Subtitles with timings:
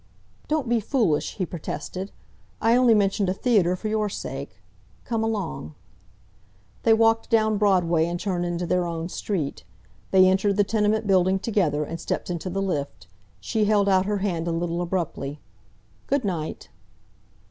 [0.47, 2.09] "Don't be foolish," he protested.
[2.59, 4.59] "I only mentioned a theatre for your sake.
[5.05, 5.75] Come along."
[6.81, 9.63] They walked down Broadway and turned into their own street.
[10.09, 13.05] They entered the tenement building together and stepped into the lift.
[13.39, 15.39] She held out her hand a little abruptly.
[16.07, 16.69] "Good night!"